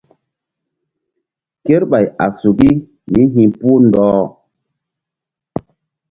[1.65, 2.69] Kerɓay a suki
[3.11, 4.23] mí hi̧puh ɗɔh.